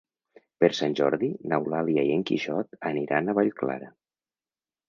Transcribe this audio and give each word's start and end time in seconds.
Per 0.63 0.69
Sant 0.77 0.95
Jordi 0.99 1.29
n'Eulàlia 1.51 2.05
i 2.09 2.15
en 2.15 2.25
Quixot 2.31 2.75
aniran 2.93 3.29
a 3.29 3.37
Vallclara. 3.41 3.93